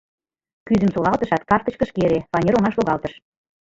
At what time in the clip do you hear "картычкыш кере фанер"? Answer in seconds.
1.49-2.53